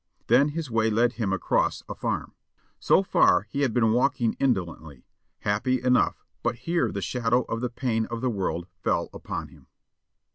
Then 0.25 0.47
his 0.49 0.71
way 0.71 0.89
led 0.89 1.13
him 1.13 1.31
across 1.31 1.83
a 1.87 1.93
farm. 1.93 2.33
So 2.79 3.03
far 3.03 3.43
he 3.51 3.61
had 3.61 3.71
been 3.71 3.91
walking 3.93 4.33
indolently, 4.39 5.05
happy 5.41 5.79
enough, 5.79 6.25
but 6.41 6.55
here 6.65 6.91
the 6.91 7.03
shadow 7.03 7.43
of 7.43 7.61
the 7.61 7.69
pain 7.69 8.07
of 8.07 8.19
the 8.19 8.31
world 8.31 8.65
fell 8.81 9.11
upon 9.13 9.49
him. 9.49 9.67